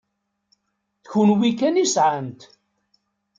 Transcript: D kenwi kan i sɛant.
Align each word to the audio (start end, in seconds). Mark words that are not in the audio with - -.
D 1.03 1.05
kenwi 1.11 1.51
kan 1.59 1.81
i 1.83 1.85
sɛant. 1.93 2.41